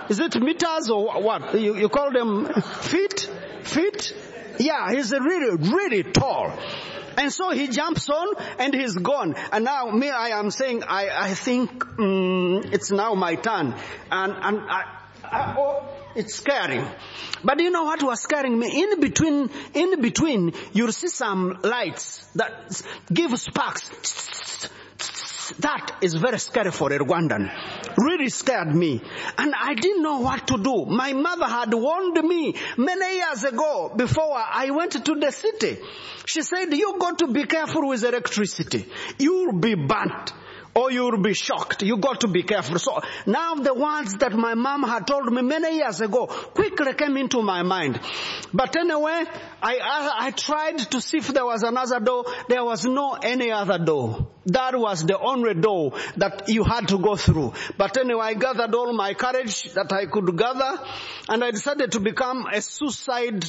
[0.09, 1.59] is it meters or what?
[1.59, 3.29] You, you call them feet?
[3.63, 4.13] Feet?
[4.59, 6.53] Yeah, he's really, really tall.
[7.17, 9.35] And so he jumps on and he's gone.
[9.51, 13.75] And now me, I am saying, I, I think um, it's now my turn.
[14.11, 14.83] And, and I,
[15.23, 16.83] I, oh, it's scary.
[17.43, 18.83] But you know what was scaring me?
[18.83, 22.81] In between, in between, you'll see some lights that
[23.11, 24.69] give sparks.
[25.59, 27.51] That is very scary for a Rwandan.
[27.97, 29.01] Really scared me.
[29.37, 30.85] And I didn't know what to do.
[30.85, 35.79] My mother had warned me many years ago before I went to the city.
[36.25, 38.85] She said, you got to be careful with electricity.
[39.19, 40.33] You'll be burnt
[40.75, 41.83] or you'll be shocked.
[41.83, 42.79] You got to be careful.
[42.79, 47.17] So now the words that my mom had told me many years ago quickly came
[47.17, 47.99] into my mind.
[48.53, 49.23] But anyway,
[49.61, 52.25] I, I, I tried to see if there was another door.
[52.49, 54.27] There was no any other door.
[54.45, 57.53] That was the only door that you had to go through.
[57.77, 60.79] But anyway, I gathered all my courage that I could gather
[61.29, 63.45] and I decided to become a suicide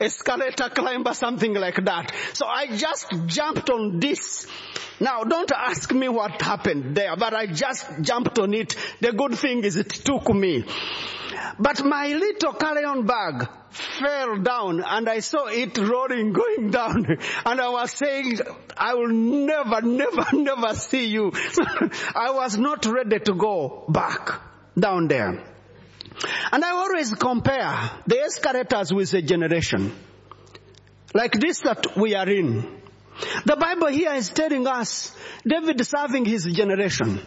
[0.00, 2.12] escalator climber, something like that.
[2.34, 4.46] So I just jumped on this.
[5.00, 8.76] Now don't ask me what happened there, but I just jumped on it.
[9.00, 10.64] The good thing is it took me.
[11.58, 17.06] But my little carry-on bag fell down and I saw it rolling, going down.
[17.46, 18.38] And I was saying,
[18.76, 21.32] I will never, never, never see you.
[22.14, 24.40] I was not ready to go back
[24.78, 25.44] down there.
[26.52, 29.92] And I always compare the escalators with a generation.
[31.14, 32.80] Like this that we are in.
[33.44, 35.14] The Bible here is telling us
[35.46, 37.20] David serving his generation.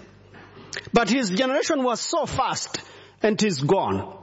[0.94, 2.80] But his generation was so fast
[3.22, 4.16] and is gone.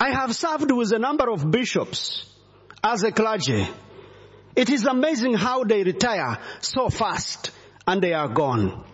[0.00, 2.26] I have served with a number of bishops
[2.82, 3.66] as a clergy.
[4.54, 7.50] It is amazing how they retire so fast
[7.86, 8.84] and they are gone.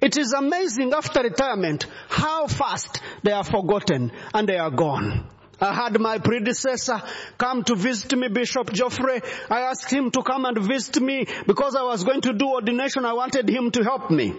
[0.00, 5.28] It is amazing after retirement how fast they are forgotten and they are gone.
[5.60, 7.02] I had my predecessor
[7.36, 9.20] come to visit me, Bishop Geoffrey.
[9.50, 13.04] I asked him to come and visit me because I was going to do ordination.
[13.04, 14.34] I wanted him to help me.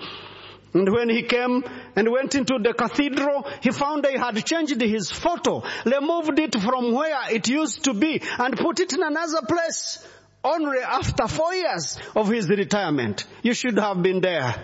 [0.74, 1.64] And when he came
[1.96, 6.92] and went into the cathedral, he found they had changed his photo, removed it from
[6.94, 10.06] where it used to be and put it in another place
[10.44, 13.26] only after four years of his retirement.
[13.42, 14.56] You should have been there.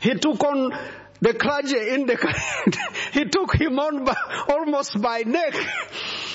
[0.00, 0.72] He took on
[1.20, 2.16] the clergy in the,
[3.12, 4.16] he took him on by,
[4.48, 5.54] almost by neck,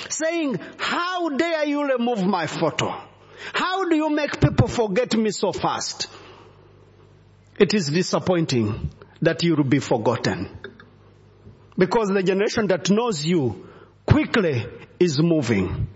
[0.09, 2.93] saying, how dare you remove my photo?
[3.53, 6.07] How do you make people forget me so fast?
[7.59, 8.91] It is disappointing
[9.21, 10.57] that you will be forgotten.
[11.77, 13.67] Because the generation that knows you
[14.05, 14.65] quickly
[14.99, 15.87] is moving.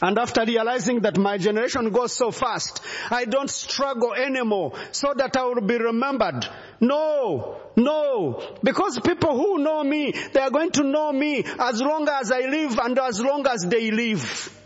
[0.00, 5.36] And after realizing that my generation goes so fast, I don't struggle anymore so that
[5.36, 6.44] I will be remembered.
[6.80, 8.56] No, no.
[8.64, 12.40] Because people who know me, they are going to know me as long as I
[12.40, 14.58] live and as long as they live.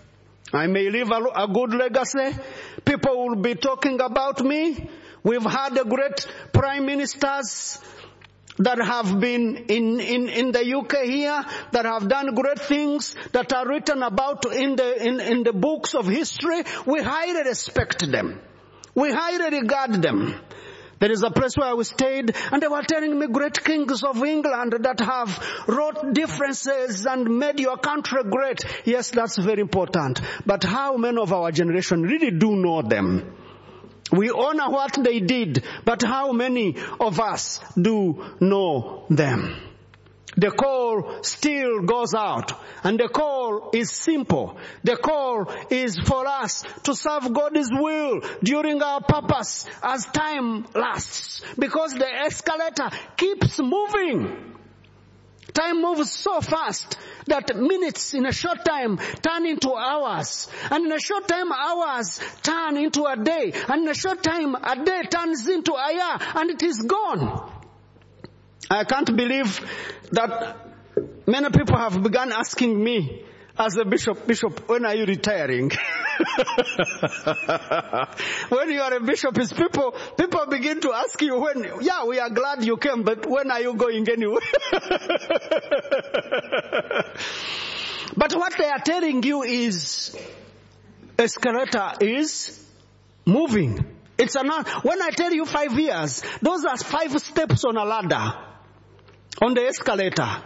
[0.52, 2.38] I may leave a, a good legacy.
[2.84, 4.88] People will be talking about me.
[5.26, 7.80] We've had great prime ministers
[8.58, 13.52] that have been in, in, in the UK here, that have done great things, that
[13.52, 16.62] are written about in the, in, in the books of history.
[16.86, 18.40] We highly respect them.
[18.94, 20.40] We highly regard them.
[21.00, 24.22] There is a place where we stayed and they were telling me great kings of
[24.22, 28.64] England that have wrote differences and made your country great.
[28.84, 30.20] Yes, that's very important.
[30.46, 33.35] But how many of our generation really do know them?
[34.12, 39.56] We honor what they did, but how many of us do know them?
[40.36, 42.52] The call still goes out
[42.84, 44.58] and the call is simple.
[44.84, 51.40] The call is for us to serve God's will during our purpose as time lasts
[51.58, 54.55] because the escalator keeps moving.
[55.56, 56.98] Time moves so fast
[57.28, 60.48] that minutes in a short time turn into hours.
[60.70, 63.54] And in a short time, hours turn into a day.
[63.66, 67.50] And in a short time, a day turns into a year and it is gone.
[68.70, 69.58] I can't believe
[70.12, 70.58] that
[71.26, 73.24] many people have begun asking me
[73.58, 75.70] as a bishop, bishop, when are you retiring?
[78.48, 82.18] when you are a bishop, is people, people begin to ask you when, yeah, we
[82.18, 84.40] are glad you came, but when are you going anyway?
[88.16, 90.16] but what they are telling you is,
[91.18, 92.62] escalator is
[93.24, 93.86] moving.
[94.18, 98.34] It's not, when I tell you five years, those are five steps on a ladder,
[99.42, 100.42] on the escalator.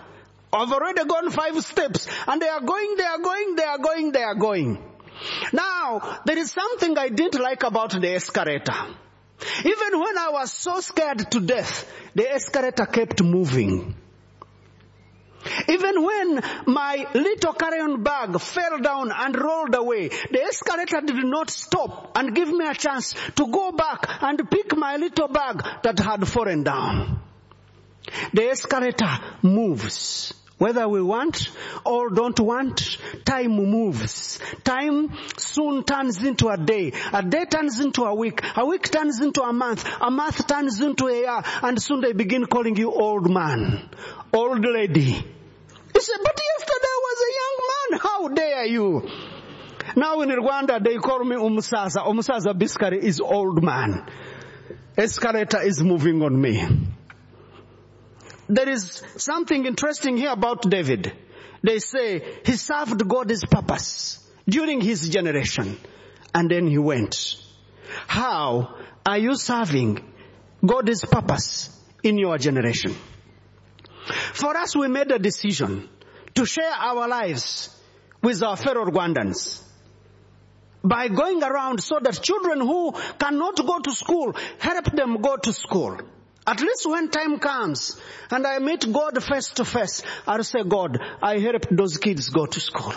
[0.53, 4.13] I've already gone five steps and they are going, they are going, they are going,
[4.13, 4.83] they are going.
[5.53, 8.75] Now, there is something I didn't like about the escalator.
[9.65, 13.95] Even when I was so scared to death, the escalator kept moving.
[15.69, 21.49] Even when my little carry-on bag fell down and rolled away, the escalator did not
[21.49, 25.99] stop and give me a chance to go back and pick my little bag that
[25.99, 27.21] had fallen down.
[28.35, 30.35] The escalator moves.
[30.61, 31.49] Whether we want
[31.87, 34.39] or don't want, time moves.
[34.63, 36.93] Time soon turns into a day.
[37.15, 38.43] A day turns into a week.
[38.59, 39.89] A week turns into a month.
[40.03, 41.43] A month turns into a year.
[41.63, 43.89] And soon they begin calling you old man,
[44.35, 45.13] old lady.
[45.95, 48.01] You say, but yesterday I was a young man.
[48.03, 49.09] How dare you?
[49.97, 52.07] Now in Rwanda they call me Umusaza.
[52.07, 54.07] Umusaza Biskari is old man.
[54.95, 56.90] Escalator is moving on me
[58.51, 61.13] there is something interesting here about David.
[61.63, 65.79] They say he served God's purpose during his generation
[66.35, 67.37] and then he went.
[68.09, 68.77] How
[69.07, 70.05] are you serving
[70.67, 71.71] God's purpose
[72.03, 72.97] in your generation?
[74.33, 75.89] For us, we made a decision
[76.35, 77.77] to share our lives
[78.23, 79.63] with our fellow Rwandans
[80.83, 85.53] by going around so that children who cannot go to school, help them go to
[85.53, 85.99] school.
[86.51, 87.97] At least when time comes
[88.29, 92.45] and I meet God face to face, I'll say, God, I helped those kids go
[92.45, 92.93] to school.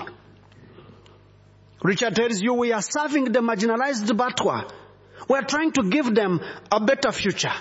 [1.83, 4.71] Richard tells you we are serving the marginalized Batwa.
[5.29, 6.41] We are trying to give them
[6.71, 7.53] a better future.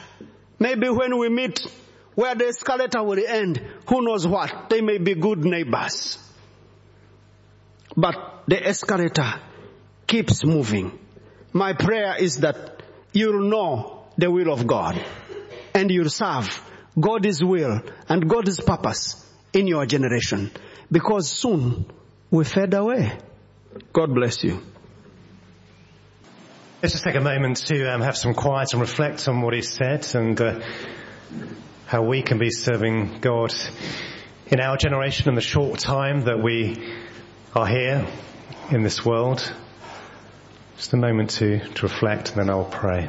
[0.59, 1.61] Maybe when we meet
[2.15, 4.71] where the escalator will end, who knows what?
[4.71, 6.17] They may be good neighbors.
[7.95, 9.35] But the escalator
[10.07, 10.99] keeps moving.
[11.53, 12.81] My prayer is that
[13.13, 14.99] you'll know the will of God
[15.75, 16.63] and you'll serve
[16.99, 20.51] God's will and God's purpose in your generation
[20.91, 21.87] because soon
[22.31, 23.13] we fade away.
[23.93, 24.61] God bless you.
[26.83, 29.63] Let's just take a moment to um, have some quiet and reflect on what he
[29.63, 30.61] said and uh,
[31.87, 33.55] how we can be serving God
[34.49, 36.77] in our generation in the short time that we
[37.55, 38.07] are here
[38.71, 39.53] in this world.
[40.77, 43.09] Just a moment to, to reflect and then I'll pray.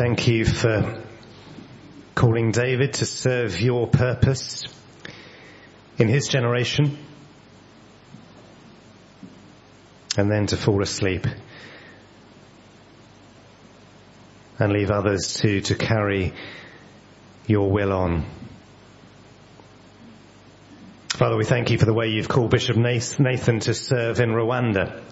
[0.00, 0.98] Thank you for
[2.14, 4.64] calling David to serve your purpose
[5.98, 6.96] in his generation
[10.16, 11.26] and then to fall asleep
[14.58, 16.32] and leave others to, to carry
[17.46, 18.24] your will on.
[21.10, 25.02] Father, we thank you for the way you've called Bishop Nathan to serve in Rwanda.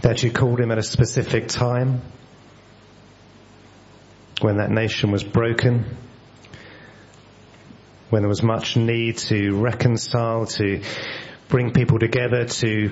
[0.00, 2.02] That you called him at a specific time
[4.42, 5.84] when that nation was broken,
[8.08, 10.82] when there was much need to reconcile, to
[11.48, 12.90] bring people together, to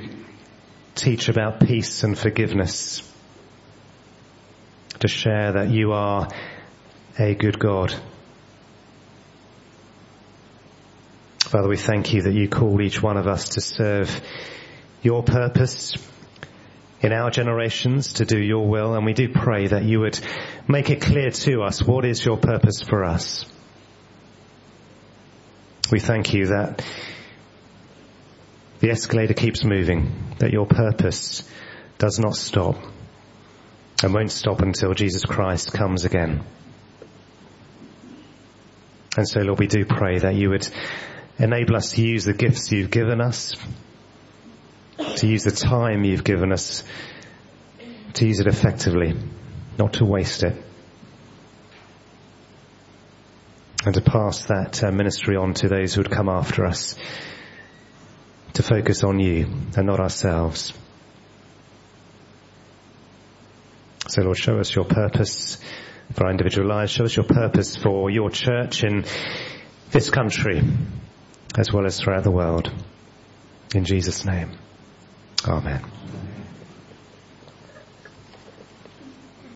[0.94, 3.02] teach about peace and forgiveness,
[5.00, 6.28] to share that you are
[7.18, 7.94] a good God.
[11.38, 14.20] Father, we thank you that you call each one of us to serve
[15.02, 15.96] your purpose
[17.00, 20.18] in our generations to do your will and we do pray that you would
[20.66, 23.44] make it clear to us what is your purpose for us.
[25.90, 26.84] We thank you that
[28.80, 31.48] the escalator keeps moving, that your purpose
[31.98, 32.76] does not stop
[34.02, 36.44] and won't stop until Jesus Christ comes again.
[39.16, 40.68] And so Lord, we do pray that you would
[41.38, 43.54] Enable us to use the gifts you've given us,
[44.98, 46.84] to use the time you've given us,
[48.14, 49.14] to use it effectively,
[49.78, 50.56] not to waste it.
[53.84, 56.96] And to pass that uh, ministry on to those who would come after us,
[58.54, 59.46] to focus on you
[59.76, 60.72] and not ourselves.
[64.08, 65.58] So Lord, show us your purpose
[66.12, 66.90] for our individual lives.
[66.90, 69.04] Show us your purpose for your church in
[69.90, 70.62] this country
[71.56, 72.72] as well as throughout the world.
[73.74, 74.58] In Jesus' name.
[75.46, 75.82] Oh, Amen.